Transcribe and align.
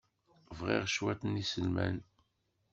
Bɣiɣ 0.57 0.83
cwiṭ 0.95 1.21
n 1.25 1.39
yiselman. 1.39 1.97